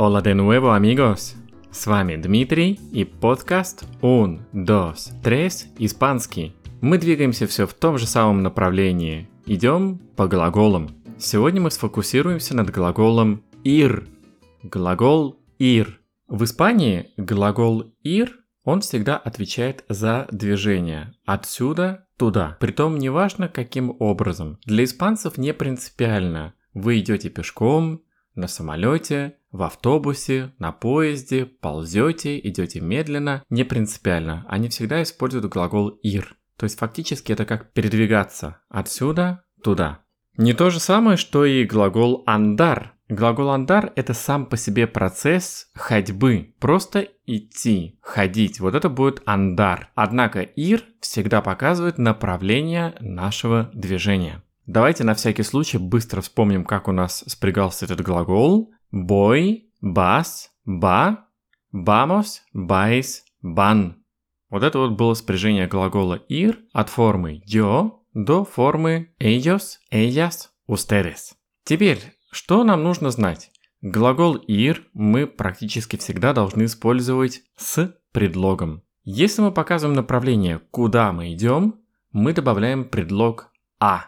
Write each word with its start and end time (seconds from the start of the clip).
Hola 0.00 0.22
de 0.22 0.32
nuevo, 0.32 0.70
amigos! 0.70 1.34
С 1.72 1.88
вами 1.88 2.14
Дмитрий 2.14 2.78
и 2.92 3.02
подкаст 3.02 3.84
Un, 4.00 4.38
Dos, 4.52 5.10
Tres 5.24 5.66
Испанский. 5.76 6.54
Мы 6.80 6.98
двигаемся 6.98 7.48
все 7.48 7.66
в 7.66 7.74
том 7.74 7.98
же 7.98 8.06
самом 8.06 8.44
направлении. 8.44 9.28
Идем 9.44 9.98
по 10.14 10.28
глаголам. 10.28 10.90
Сегодня 11.18 11.60
мы 11.60 11.72
сфокусируемся 11.72 12.54
над 12.54 12.70
глаголом 12.70 13.42
ir. 13.64 14.06
Глагол 14.62 15.40
ir. 15.58 15.88
В 16.28 16.44
Испании 16.44 17.10
глагол 17.16 17.92
ir 18.06 18.28
он 18.62 18.82
всегда 18.82 19.16
отвечает 19.16 19.84
за 19.88 20.28
движение 20.30 21.12
отсюда 21.26 22.06
туда. 22.16 22.56
Притом 22.60 22.98
неважно 22.98 23.48
каким 23.48 23.96
образом. 23.98 24.60
Для 24.64 24.84
испанцев 24.84 25.38
не 25.38 25.52
принципиально. 25.52 26.54
Вы 26.72 27.00
идете 27.00 27.30
пешком, 27.30 28.02
на 28.36 28.46
самолете, 28.46 29.37
в 29.50 29.62
автобусе, 29.62 30.52
на 30.58 30.72
поезде, 30.72 31.46
ползете, 31.46 32.38
идете 32.38 32.80
медленно, 32.80 33.42
не 33.50 33.64
принципиально. 33.64 34.44
Они 34.48 34.68
всегда 34.68 35.02
используют 35.02 35.46
глагол 35.46 35.98
ir. 36.04 36.24
То 36.56 36.64
есть 36.64 36.78
фактически 36.78 37.32
это 37.32 37.44
как 37.46 37.72
передвигаться 37.72 38.60
отсюда 38.68 39.44
туда. 39.62 40.00
Не 40.36 40.52
то 40.52 40.70
же 40.70 40.80
самое, 40.80 41.16
что 41.16 41.44
и 41.44 41.64
глагол 41.64 42.24
andar. 42.28 42.90
Глагол 43.08 43.48
andar– 43.48 43.92
это 43.96 44.12
сам 44.12 44.44
по 44.46 44.56
себе 44.56 44.86
процесс 44.86 45.70
ходьбы. 45.74 46.54
Просто 46.60 47.08
идти, 47.26 47.98
ходить. 48.02 48.60
Вот 48.60 48.74
это 48.74 48.88
будет 48.88 49.22
andar. 49.26 49.86
Однако 49.94 50.42
ir 50.42 50.82
всегда 51.00 51.40
показывает 51.40 51.98
направление 51.98 52.94
нашего 53.00 53.70
движения. 53.72 54.42
Давайте 54.66 55.02
на 55.02 55.14
всякий 55.14 55.44
случай 55.44 55.78
быстро 55.78 56.20
вспомним, 56.20 56.64
как 56.64 56.88
у 56.88 56.92
нас 56.92 57.24
спрягался 57.26 57.86
этот 57.86 58.02
глагол. 58.02 58.70
Бой, 58.90 59.70
бас, 59.80 60.50
ба, 60.64 61.26
vamos, 61.72 62.40
vais, 62.54 63.22
van. 63.42 63.94
Вот 64.50 64.62
это 64.62 64.78
вот 64.78 64.92
было 64.92 65.14
спряжение 65.14 65.66
глагола 65.66 66.22
ir 66.30 66.56
от 66.72 66.88
формы 66.88 67.42
yo 67.46 67.98
до 68.14 68.44
формы 68.44 69.14
ellos, 69.20 69.78
ellas, 69.92 70.48
ustedes. 70.66 71.34
Теперь, 71.64 72.00
что 72.30 72.64
нам 72.64 72.82
нужно 72.82 73.10
знать? 73.10 73.50
Глагол 73.82 74.36
ir 74.48 74.84
мы 74.94 75.26
практически 75.26 75.96
всегда 75.96 76.32
должны 76.32 76.64
использовать 76.64 77.42
с 77.56 77.94
предлогом. 78.12 78.82
Если 79.04 79.42
мы 79.42 79.52
показываем 79.52 79.96
направление, 79.96 80.60
куда 80.70 81.12
мы 81.12 81.32
идем, 81.34 81.76
мы 82.10 82.32
добавляем 82.32 82.86
предлог 82.86 83.52
а. 83.78 84.06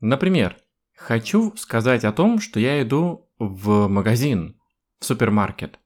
Например, 0.00 0.56
хочу 0.96 1.54
сказать 1.56 2.04
о 2.04 2.12
том, 2.12 2.40
что 2.40 2.60
я 2.60 2.82
иду 2.82 3.30
в 3.38 3.88
магазин, 3.88 4.60
в 4.98 5.04
супермаркет. 5.04 5.78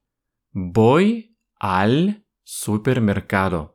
Voy 0.55 1.35
al 1.61 2.23
supermercado. 2.45 3.71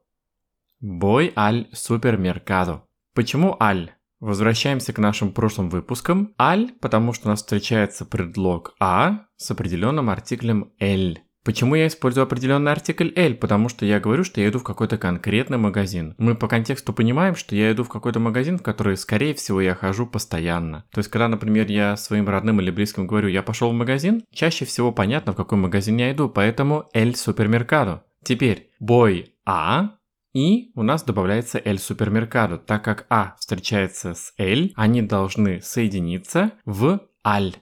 Voy 0.80 1.32
al 1.34 1.68
supermercado. 1.72 2.82
Почему 3.14 3.56
аль? 3.60 3.94
Возвращаемся 4.20 4.92
к 4.92 4.98
нашим 4.98 5.32
прошлым 5.32 5.68
выпускам. 5.68 6.34
Аль, 6.40 6.72
потому 6.80 7.12
что 7.12 7.26
у 7.26 7.30
нас 7.30 7.40
встречается 7.40 8.04
предлог 8.04 8.74
а 8.78 9.26
с 9.36 9.50
определенным 9.50 10.10
артиклем 10.10 10.72
el. 10.80 11.18
Почему 11.44 11.74
я 11.74 11.88
использую 11.88 12.24
определенный 12.24 12.70
артикль 12.70 13.10
L? 13.16 13.34
Потому 13.34 13.68
что 13.68 13.84
я 13.84 13.98
говорю, 13.98 14.22
что 14.22 14.40
я 14.40 14.48
иду 14.48 14.60
в 14.60 14.64
какой-то 14.64 14.96
конкретный 14.96 15.58
магазин. 15.58 16.14
Мы 16.18 16.36
по 16.36 16.46
контексту 16.46 16.92
понимаем, 16.92 17.34
что 17.34 17.56
я 17.56 17.72
иду 17.72 17.82
в 17.82 17.88
какой-то 17.88 18.20
магазин, 18.20 18.58
в 18.58 18.62
который, 18.62 18.96
скорее 18.96 19.34
всего, 19.34 19.60
я 19.60 19.74
хожу 19.74 20.06
постоянно. 20.06 20.84
То 20.92 20.98
есть, 20.98 21.10
когда, 21.10 21.26
например, 21.28 21.66
я 21.68 21.96
своим 21.96 22.28
родным 22.28 22.60
или 22.60 22.70
близким 22.70 23.06
говорю, 23.06 23.28
я 23.28 23.42
пошел 23.42 23.70
в 23.70 23.74
магазин, 23.74 24.24
чаще 24.32 24.64
всего 24.64 24.92
понятно, 24.92 25.32
в 25.32 25.36
какой 25.36 25.58
магазин 25.58 25.96
я 25.96 26.12
иду, 26.12 26.28
поэтому 26.28 26.88
L 26.94 27.14
супермеркадо. 27.16 28.04
Теперь, 28.22 28.70
бой 28.78 29.34
А, 29.44 29.96
и 30.32 30.70
у 30.74 30.82
нас 30.82 31.02
добавляется 31.02 31.60
L 31.62 31.78
супермеркадо. 31.78 32.58
Так 32.58 32.84
как 32.84 33.06
А 33.10 33.34
встречается 33.38 34.14
с 34.14 34.32
L, 34.38 34.70
они 34.76 35.02
должны 35.02 35.60
соединиться 35.60 36.52
в 36.64 37.00
аль. 37.26 37.56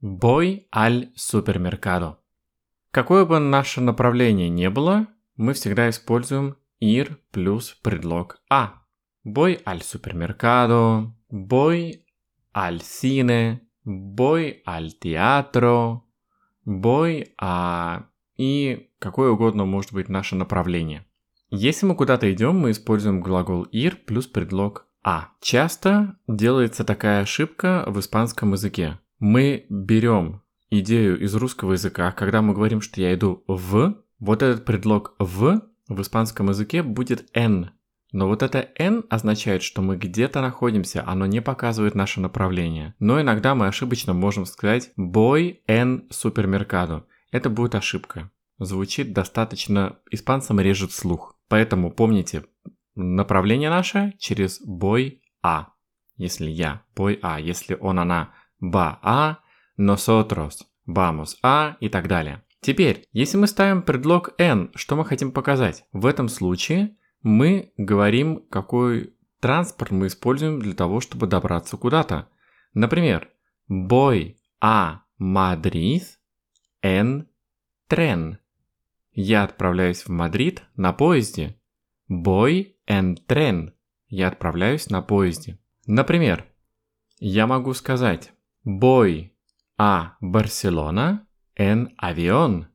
Бой 0.00 0.68
аль 0.74 1.10
супермеркадо. 1.14 2.18
Какое 2.96 3.26
бы 3.26 3.38
наше 3.38 3.82
направление 3.82 4.48
ни 4.48 4.68
было, 4.68 5.06
мы 5.36 5.52
всегда 5.52 5.90
используем 5.90 6.56
ir 6.80 7.18
плюс 7.30 7.78
предлог 7.82 8.38
а. 8.48 8.84
Voy 9.22 9.62
al 9.66 9.82
supermercado, 9.82 11.14
voy 11.30 12.06
al 12.54 12.80
cine, 12.80 13.60
voy 13.84 14.62
al 14.64 14.98
teatro, 14.98 16.04
voy 16.64 17.34
a... 17.38 18.06
И 18.38 18.88
какое 18.98 19.28
угодно 19.28 19.66
может 19.66 19.92
быть 19.92 20.08
наше 20.08 20.34
направление. 20.34 21.04
Если 21.50 21.84
мы 21.84 21.96
куда-то 21.96 22.32
идем, 22.32 22.58
мы 22.58 22.70
используем 22.70 23.20
глагол 23.20 23.64
ir 23.74 23.96
плюс 24.06 24.26
предлог 24.26 24.86
а. 25.04 25.32
Часто 25.42 26.16
делается 26.26 26.82
такая 26.82 27.20
ошибка 27.20 27.84
в 27.88 28.00
испанском 28.00 28.52
языке. 28.52 28.98
Мы 29.18 29.66
берем 29.68 30.40
идею 30.80 31.18
из 31.20 31.34
русского 31.34 31.72
языка, 31.72 32.12
когда 32.12 32.42
мы 32.42 32.54
говорим, 32.54 32.80
что 32.80 33.00
я 33.00 33.14
иду 33.14 33.44
в, 33.46 33.96
вот 34.18 34.42
этот 34.42 34.64
предлог 34.64 35.14
в 35.18 35.62
в 35.88 36.00
испанском 36.00 36.48
языке 36.48 36.82
будет 36.82 37.28
n. 37.32 37.70
Но 38.12 38.28
вот 38.28 38.42
это 38.42 38.68
n 38.76 39.04
означает, 39.10 39.62
что 39.62 39.82
мы 39.82 39.96
где-то 39.96 40.40
находимся, 40.40 41.04
оно 41.06 41.26
не 41.26 41.40
показывает 41.40 41.94
наше 41.94 42.20
направление. 42.20 42.94
Но 42.98 43.20
иногда 43.20 43.54
мы 43.54 43.66
ошибочно 43.66 44.14
можем 44.14 44.46
сказать 44.46 44.90
«boy 44.98 45.58
en 45.68 46.08
supermercado». 46.08 47.04
Это 47.30 47.50
будет 47.50 47.74
ошибка. 47.74 48.30
Звучит 48.58 49.12
достаточно, 49.12 49.98
испанцам 50.10 50.60
режет 50.60 50.92
слух. 50.92 51.36
Поэтому 51.48 51.90
помните, 51.90 52.44
направление 52.94 53.70
наше 53.70 54.14
через 54.18 54.60
boy 54.66 55.18
а. 55.42 55.68
Если 56.16 56.48
я, 56.48 56.82
boy 56.96 57.18
а. 57.22 57.38
Если 57.38 57.76
он, 57.78 57.98
она, 57.98 58.32
ба 58.60 58.98
а 59.02 59.38
nosotros, 59.76 60.64
vamos 60.86 61.36
a 61.42 61.76
и 61.80 61.88
так 61.88 62.08
далее. 62.08 62.42
Теперь, 62.60 63.06
если 63.12 63.36
мы 63.36 63.46
ставим 63.46 63.82
предлог 63.82 64.34
n, 64.38 64.70
что 64.74 64.96
мы 64.96 65.04
хотим 65.04 65.30
показать? 65.30 65.84
В 65.92 66.06
этом 66.06 66.28
случае 66.28 66.96
мы 67.22 67.72
говорим, 67.76 68.44
какой 68.50 69.14
транспорт 69.40 69.90
мы 69.90 70.08
используем 70.08 70.60
для 70.60 70.74
того, 70.74 71.00
чтобы 71.00 71.26
добраться 71.26 71.76
куда-то. 71.76 72.28
Например, 72.74 73.28
voy 73.70 74.36
a 74.60 75.02
Madrid 75.20 76.02
en 76.82 77.26
tren. 77.88 78.38
Я 79.12 79.44
отправляюсь 79.44 80.02
в 80.02 80.08
Мадрид 80.08 80.64
на 80.76 80.92
поезде. 80.92 81.60
Voy 82.10 82.74
en 82.88 83.16
tren. 83.26 83.72
Я 84.08 84.28
отправляюсь 84.28 84.90
на 84.90 85.02
поезде. 85.02 85.58
Например, 85.86 86.44
я 87.18 87.46
могу 87.46 87.72
сказать 87.74 88.32
voy 88.64 89.30
а 89.78 90.16
Барселона 90.20 91.28
en 91.54 91.94
avión. 91.98 92.72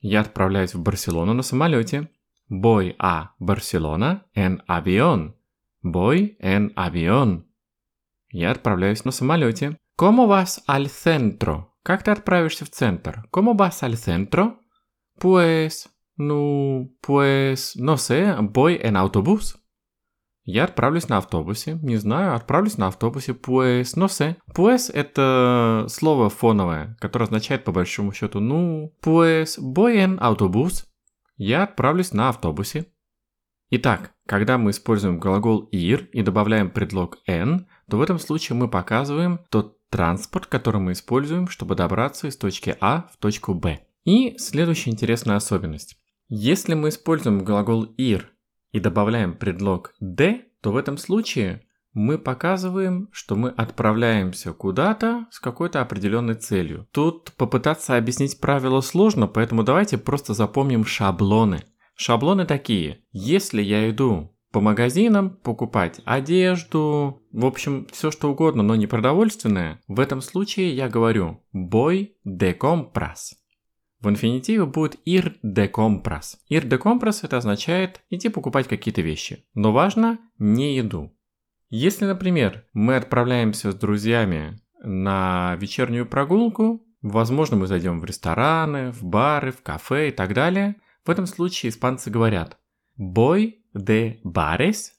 Я 0.00 0.20
отправляюсь 0.20 0.74
в 0.74 0.82
Барселону 0.82 1.34
на 1.34 1.42
самолете. 1.42 2.10
Voy 2.48 2.96
a 2.98 3.34
Barcelona 3.38 4.26
en 4.34 4.62
avión. 4.66 5.36
Voy 5.82 6.36
en 6.40 6.72
avión. 6.76 7.48
Я 8.30 8.50
отправляюсь 8.50 9.04
на 9.04 9.12
самолете. 9.12 9.78
¿Cómo 9.96 10.26
vas 10.26 10.64
al 10.66 10.88
centro? 10.88 11.72
Как 11.82 12.02
ты 12.02 12.10
отправишься 12.10 12.64
в 12.64 12.70
центр? 12.70 13.28
¿Cómo 13.30 13.54
vas 13.54 13.82
al 13.82 13.96
centro? 13.96 14.60
Pues, 15.18 15.90
ну, 16.16 16.96
pues, 17.00 17.76
no 17.76 17.96
sé, 17.98 18.34
voy 18.40 18.78
en 18.82 18.96
autobús. 18.96 19.61
Я 20.44 20.64
отправлюсь 20.64 21.08
на 21.08 21.18
автобусе. 21.18 21.78
Не 21.82 21.96
знаю, 21.96 22.34
отправлюсь 22.34 22.76
на 22.76 22.88
автобусе. 22.88 23.32
Pues, 23.32 23.96
no 23.96 24.08
sé. 24.08 24.36
Pues– 24.54 24.90
это 24.94 25.86
слово 25.88 26.30
фоновое, 26.30 26.96
которое 27.00 27.26
означает 27.26 27.64
по 27.64 27.72
большому 27.72 28.12
счету 28.12 28.40
«ну». 28.40 28.92
Pues, 29.04 29.58
voy 29.58 30.18
autobús. 30.18 30.84
Я 31.36 31.62
отправлюсь 31.62 32.12
на 32.12 32.28
автобусе. 32.28 32.86
Итак, 33.70 34.12
когда 34.26 34.58
мы 34.58 34.70
используем 34.70 35.18
глагол 35.18 35.68
ir 35.72 36.06
и 36.12 36.22
добавляем 36.22 36.70
предлог 36.70 37.18
n, 37.26 37.66
то 37.88 37.96
в 37.96 38.02
этом 38.02 38.18
случае 38.18 38.56
мы 38.56 38.68
показываем 38.68 39.40
тот 39.50 39.78
транспорт, 39.88 40.46
который 40.46 40.80
мы 40.80 40.92
используем, 40.92 41.48
чтобы 41.48 41.74
добраться 41.74 42.26
из 42.26 42.36
точки 42.36 42.76
А 42.80 43.08
в 43.12 43.16
точку 43.16 43.54
Б. 43.54 43.80
И 44.04 44.36
следующая 44.38 44.90
интересная 44.90 45.36
особенность. 45.36 45.96
Если 46.28 46.74
мы 46.74 46.88
используем 46.88 47.44
глагол 47.44 47.84
ir 47.96 48.24
и 48.72 48.80
добавляем 48.80 49.34
предлог 49.34 49.94
«d», 50.00 50.42
то 50.60 50.72
в 50.72 50.76
этом 50.76 50.96
случае 50.96 51.62
мы 51.94 52.18
показываем, 52.18 53.08
что 53.12 53.36
мы 53.36 53.50
отправляемся 53.50 54.52
куда-то 54.52 55.26
с 55.30 55.40
какой-то 55.40 55.82
определенной 55.82 56.34
целью. 56.34 56.88
Тут 56.90 57.32
попытаться 57.32 57.96
объяснить 57.96 58.40
правила 58.40 58.80
сложно, 58.80 59.26
поэтому 59.26 59.62
давайте 59.62 59.98
просто 59.98 60.32
запомним 60.32 60.86
шаблоны. 60.86 61.64
Шаблоны 61.94 62.46
такие. 62.46 63.04
Если 63.12 63.60
я 63.60 63.90
иду 63.90 64.34
по 64.52 64.60
магазинам 64.60 65.30
покупать 65.30 66.00
одежду, 66.04 67.22
в 67.30 67.44
общем, 67.44 67.86
все 67.92 68.10
что 68.10 68.30
угодно, 68.30 68.62
но 68.62 68.74
не 68.74 68.86
продовольственное, 68.86 69.80
в 69.86 70.00
этом 70.00 70.22
случае 70.22 70.74
я 70.74 70.88
говорю 70.88 71.42
«boy 71.54 72.12
de 72.26 72.56
compras». 72.56 73.34
В 74.02 74.08
инфинитиве 74.08 74.66
будет 74.66 74.96
ir 75.06 75.38
de 75.42 75.70
compras. 75.70 76.36
Ir 76.50 76.68
de 76.68 76.78
compras 76.78 77.20
это 77.22 77.36
означает 77.36 78.00
идти 78.10 78.28
покупать 78.28 78.68
какие-то 78.68 79.00
вещи. 79.00 79.44
Но 79.54 79.72
важно 79.72 80.18
не 80.38 80.76
еду. 80.76 81.16
Если, 81.70 82.04
например, 82.04 82.66
мы 82.72 82.96
отправляемся 82.96 83.72
с 83.72 83.74
друзьями 83.74 84.60
на 84.82 85.56
вечернюю 85.58 86.06
прогулку, 86.06 86.84
возможно, 87.00 87.56
мы 87.56 87.66
зайдем 87.66 88.00
в 88.00 88.04
рестораны, 88.04 88.90
в 88.90 89.04
бары, 89.04 89.52
в 89.52 89.62
кафе 89.62 90.08
и 90.08 90.10
так 90.10 90.34
далее, 90.34 90.76
в 91.04 91.10
этом 91.10 91.26
случае 91.26 91.70
испанцы 91.70 92.10
говорят 92.10 92.58
«voy 92.98 93.54
de 93.74 94.20
bares», 94.22 94.90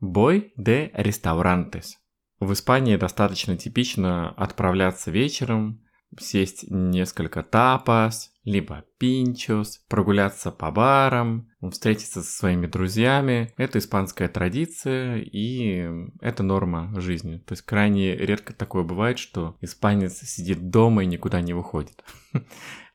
«voy 0.00 0.52
de 0.56 0.92
restaurantes». 0.94 1.94
В 2.40 2.52
Испании 2.52 2.96
достаточно 2.96 3.56
типично 3.56 4.30
отправляться 4.30 5.10
вечером, 5.10 5.82
сесть 6.18 6.70
несколько 6.70 7.42
тапас, 7.42 8.33
либо 8.44 8.84
пинчос, 8.98 9.84
прогуляться 9.88 10.50
по 10.50 10.70
барам, 10.70 11.50
встретиться 11.70 12.22
со 12.22 12.30
своими 12.30 12.66
друзьями. 12.66 13.52
Это 13.56 13.78
испанская 13.78 14.28
традиция 14.28 15.16
и 15.18 15.90
это 16.20 16.42
норма 16.42 16.92
жизни. 17.00 17.38
То 17.38 17.52
есть 17.52 17.62
крайне 17.62 18.14
редко 18.14 18.52
такое 18.52 18.84
бывает, 18.84 19.18
что 19.18 19.56
испанец 19.60 20.18
сидит 20.18 20.70
дома 20.70 21.02
и 21.02 21.06
никуда 21.06 21.40
не 21.40 21.54
выходит. 21.54 22.04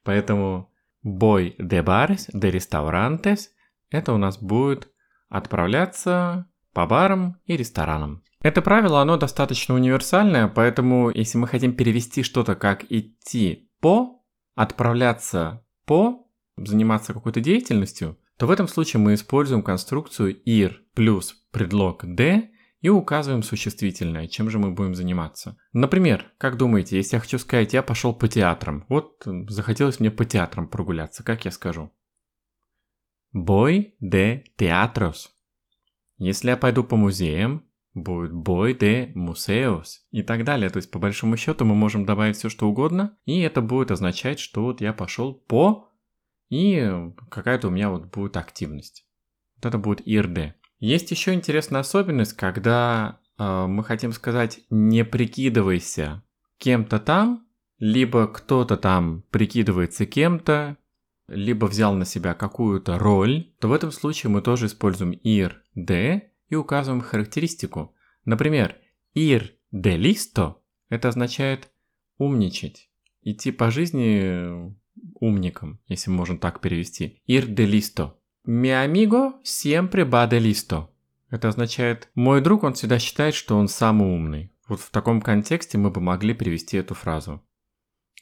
Поэтому 0.04 0.72
бой 1.01 1.56
de 1.57 1.84
bares, 1.84 2.30
de 2.34 2.51
restaurantes 2.51 3.50
это 3.90 4.13
у 4.13 4.18
нас 4.18 4.38
будет 4.38 4.90
отправляться 5.30 6.48
по 6.74 6.86
барам 6.86 7.38
и 7.46 7.57
ресторанам. 7.57 8.24
Это 8.42 8.62
правило, 8.62 9.01
оно 9.01 9.18
достаточно 9.18 9.75
универсальное, 9.75 10.48
поэтому 10.48 11.10
если 11.10 11.38
мы 11.38 11.48
хотим 11.48 11.74
перевести 11.74 12.24
что-то 12.24 12.56
как 12.56 12.86
идти 12.90 13.69
по, 13.81 14.19
отправляться 14.59 15.65
по, 15.85 16.27
заниматься 16.57 17.13
какой-то 17.13 17.39
деятельностью, 17.39 18.19
то 18.38 18.45
в 18.45 18.51
этом 18.51 18.67
случае 18.67 19.00
мы 19.00 19.13
используем 19.13 19.63
конструкцию 19.63 20.38
ir 20.45 20.73
плюс 20.94 21.33
предлог 21.51 22.03
de 22.03 22.50
и 22.81 22.89
указываем 22.89 23.41
существительное, 23.41 24.27
чем 24.27 24.50
же 24.50 24.59
мы 24.59 24.71
будем 24.71 24.95
заниматься. 24.95 25.57
Например, 25.71 26.25
как 26.38 26.57
думаете, 26.57 26.97
если 26.97 27.15
я 27.15 27.21
хочу 27.21 27.39
сказать, 27.39 27.71
я 27.71 27.81
пошел 27.81 28.13
по 28.13 28.27
театрам, 28.27 28.85
вот 28.89 29.25
захотелось 29.47 30.01
мне 30.01 30.11
по 30.11 30.25
театрам 30.25 30.67
прогуляться, 30.67 31.23
как 31.23 31.45
я 31.45 31.51
скажу? 31.51 31.94
Voy 33.33 33.94
de 34.03 34.44
teatros. 34.57 35.29
Если 36.17 36.50
я 36.50 36.57
пойду 36.57 36.83
по 36.83 36.97
музеям, 36.97 37.63
будет 38.04 38.34
бой 38.34 38.74
de 38.74 39.13
museos 39.13 40.00
и 40.12 40.22
так 40.22 40.44
далее. 40.44 40.69
То 40.69 40.78
есть, 40.78 40.92
по 40.92 41.00
большому 41.00 41.38
счету, 41.38 41.66
мы 41.66 41.75
можем 41.75 42.06
добавить 42.06 42.38
все, 42.38 42.50
что 42.50 42.68
угодно, 42.68 43.18
и 43.25 43.40
это 43.42 43.62
будет 43.62 43.92
означать, 43.92 44.40
что 44.40 44.63
вот 44.63 44.81
я 44.81 44.94
пошел 44.94 45.34
по, 45.34 45.90
и 46.50 46.92
какая-то 47.30 47.68
у 47.68 47.72
меня 47.72 47.90
вот 47.90 48.06
будет 48.06 48.38
активность. 48.38 49.06
Вот 49.57 49.68
это 49.68 49.78
будет 49.78 50.07
irde. 50.07 50.54
Есть 50.80 51.12
еще 51.12 51.34
интересная 51.34 51.81
особенность, 51.81 52.34
когда 52.34 53.19
э, 53.38 53.66
мы 53.68 53.84
хотим 53.84 54.12
сказать 54.13 54.62
«не 54.69 55.04
прикидывайся 55.04 56.24
кем-то 56.57 57.00
там», 57.00 57.46
либо 57.80 58.28
кто-то 58.28 58.78
там 58.78 59.24
прикидывается 59.30 60.06
кем-то, 60.06 60.78
либо 61.28 61.66
взял 61.66 61.94
на 61.96 62.06
себя 62.06 62.34
какую-то 62.34 62.98
роль, 62.98 63.51
то 63.60 63.68
в 63.68 63.74
этом 63.74 63.92
случае 63.92 64.31
мы 64.31 64.42
тоже 64.42 64.66
используем 64.66 65.12
ir, 65.12 65.54
de, 65.75 66.22
и 66.50 66.56
указываем 66.56 67.01
характеристику. 67.01 67.96
Например, 68.25 68.75
ir 69.16 69.51
de 69.72 69.98
listo– 69.98 70.56
это 70.90 71.10
означает 71.10 71.69
умничать, 72.18 72.90
идти 73.22 73.51
по 73.51 73.72
жизни 73.72 74.75
умником, 75.19 75.80
если 75.88 76.12
можно 76.12 76.38
так 76.38 76.60
перевести. 76.60 77.22
Ir 77.28 77.48
de 77.48 77.66
listo. 77.66 78.13
Mi 78.46 78.72
amigo 78.72 79.40
siempre 79.44 80.04
va 80.04 80.28
de 80.28 80.40
listo. 80.40 80.90
Это 81.30 81.50
означает, 81.50 82.10
мой 82.16 82.42
друг, 82.42 82.63
он 82.63 82.74
всегда 82.74 82.98
считает, 82.98 83.36
что 83.36 83.57
он 83.57 83.68
самый 83.68 84.07
умный. 84.07 84.51
Вот 84.68 84.80
в 84.80 84.90
таком 84.90 85.22
контексте 85.22 85.78
мы 85.78 85.92
бы 85.92 86.01
могли 86.01 86.34
привести 86.34 86.78
эту 86.78 86.96
фразу. 86.96 87.44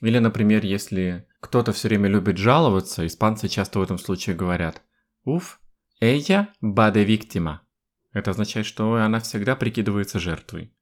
Или, 0.02 0.20
например, 0.20 0.66
если 0.66 1.28
кто-то 1.40 1.72
все 1.72 1.88
время 1.88 2.10
любит 2.10 2.38
жаловаться, 2.38 3.06
испанцы 3.06 3.48
часто 3.48 3.80
в 3.80 3.84
этом 3.84 3.98
случае 3.98 4.36
говорят 4.36 4.82
«Уф, 5.24 5.60
ella 6.02 6.48
va 6.62 6.92
de 6.94 7.06
víctima». 7.06 7.60
Это 8.18 8.32
означает, 8.32 8.66
что 8.66 8.96
она 8.96 9.20
всегда 9.20 9.56
прикидывается 9.56 10.18
жертвой. 10.18 10.74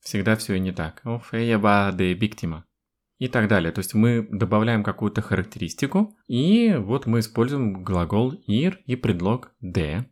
Всегда 0.00 0.36
все 0.36 0.56
и 0.56 0.60
не 0.60 0.70
так. 0.70 1.00
Ella 1.32 1.96
de 1.96 2.12
víctima. 2.12 2.64
И 3.16 3.28
так 3.28 3.48
далее. 3.48 3.72
То 3.72 3.78
есть 3.78 3.94
мы 3.94 4.28
добавляем 4.30 4.84
какую-то 4.84 5.22
характеристику, 5.22 6.14
и 6.26 6.74
вот 6.76 7.06
мы 7.06 7.20
используем 7.20 7.82
глагол 7.82 8.34
ir 8.46 8.76
и 8.84 8.96
предлог 8.96 9.52
de. 9.62 10.04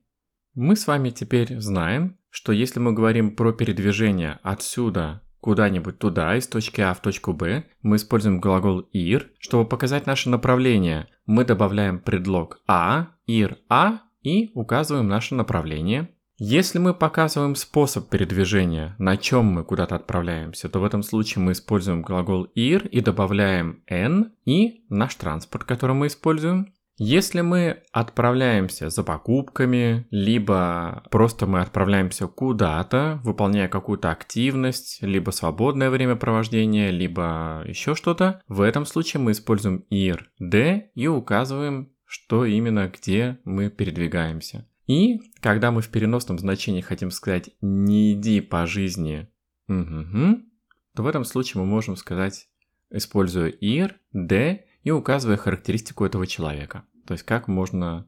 Мы 0.55 0.77
с 0.77 0.87
вами 0.87 1.11
теперь 1.11 1.61
знаем, 1.61 2.17
что 2.31 2.53
если 2.53 2.81
мы 2.81 2.95
говорим 2.95 3.37
про 3.37 3.53
передвижение 3.53 4.39
отсюда 4.43 5.21
куда-нибудь 5.41 5.99
туда, 5.99 6.37
из 6.37 6.47
точки 6.47 6.81
А 6.81 6.95
в 6.95 7.03
точку 7.03 7.35
Б, 7.35 7.65
мы 7.83 7.97
используем 7.97 8.41
глагол 8.41 8.89
ir. 8.95 9.27
Чтобы 9.39 9.69
показать 9.69 10.07
наше 10.07 10.31
направление, 10.31 11.09
мы 11.27 11.45
добавляем 11.45 11.99
предлог 11.99 12.63
а, 12.67 13.09
ir 13.29 13.59
а 13.69 14.01
и 14.23 14.53
указываем 14.55 15.09
наше 15.09 15.35
направление. 15.35 16.09
Если 16.45 16.81
мы 16.81 16.93
показываем 16.93 17.55
способ 17.55 18.09
передвижения, 18.09 18.97
на 18.99 19.17
чем 19.17 19.45
мы 19.45 19.63
куда-то 19.63 19.95
отправляемся, 19.95 20.69
то 20.69 20.81
в 20.81 20.85
этом 20.85 21.05
случае 21.05 21.41
мы 21.41 21.53
используем 21.53 22.03
глагол 22.03 22.49
ir 22.57 22.89
и 22.89 23.01
добавляем 23.01 23.85
n 23.87 24.33
и 24.45 24.85
наш 24.89 25.15
транспорт, 25.15 25.63
который 25.63 25.95
мы 25.95 26.09
используем. 26.09 26.75
Если 26.99 27.43
мы 27.43 27.85
отправляемся 27.93 28.91
за 28.91 29.05
покупками, 29.05 30.09
либо 30.11 31.05
просто 31.13 31.47
мы 31.47 31.61
отправляемся 31.61 32.27
куда-то, 32.27 33.21
выполняя 33.23 33.69
какую-то 33.69 34.11
активность, 34.11 34.99
либо 35.01 35.31
свободное 35.31 35.91
времяпровождение, 35.91 36.91
либо 36.91 37.63
еще 37.67 37.95
что-то, 37.95 38.43
в 38.49 38.63
этом 38.63 38.85
случае 38.85 39.21
мы 39.21 39.31
используем 39.31 39.85
ir, 39.93 40.23
d 40.41 40.91
и 40.97 41.07
указываем, 41.07 41.93
что 42.05 42.45
именно 42.45 42.89
где 42.93 43.39
мы 43.45 43.71
передвигаемся. 43.71 44.67
И 44.87 45.21
когда 45.41 45.71
мы 45.71 45.81
в 45.81 45.89
переносном 45.89 46.39
значении 46.39 46.81
хотим 46.81 47.11
сказать 47.11 47.51
«не 47.61 48.15
иди 48.15 48.41
по 48.41 48.67
жизни», 48.67 49.29
то 49.67 51.03
в 51.03 51.07
этом 51.07 51.25
случае 51.25 51.63
мы 51.63 51.67
можем 51.67 51.97
сказать, 51.97 52.49
используя 52.91 53.51
ir, 53.51 53.95
de 54.15 54.61
и 54.83 54.91
указывая 54.91 55.37
характеристику 55.37 56.05
этого 56.05 56.27
человека. 56.27 56.85
То 57.07 57.15
есть 57.15 57.25
как 57.25 57.49
можно 57.49 58.07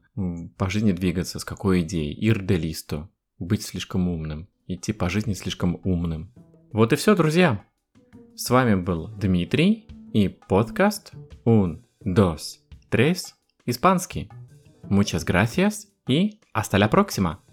по 0.57 0.69
жизни 0.69 0.91
двигаться, 0.91 1.39
с 1.39 1.45
какой 1.45 1.81
идеей. 1.81 2.13
Ir 2.29 2.45
de 2.45 2.59
listo. 2.59 3.07
Быть 3.39 3.63
слишком 3.63 4.07
умным. 4.07 4.47
Идти 4.67 4.93
по 4.93 5.09
жизни 5.09 5.33
слишком 5.33 5.79
умным. 5.83 6.33
Вот 6.71 6.93
и 6.93 6.95
все, 6.95 7.15
друзья. 7.15 7.65
С 8.35 8.49
вами 8.49 8.75
был 8.75 9.07
Дмитрий 9.07 9.87
и 10.13 10.27
подкаст 10.29 11.13
Un, 11.45 11.83
Dos, 12.03 12.59
Tres, 12.89 13.33
Испанский. 13.65 14.29
Muchas 14.83 15.25
gracias 15.25 15.94
и 16.07 16.39
Hasta 16.53 16.79
la 16.79 16.89
próxima. 16.89 17.44